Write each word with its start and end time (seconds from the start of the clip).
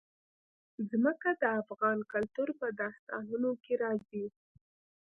ځمکه 0.89 1.29
د 1.41 1.43
افغان 1.61 1.99
کلتور 2.13 2.49
په 2.59 2.67
داستانونو 2.81 3.49
کې 3.63 3.73
راځي. 3.83 4.25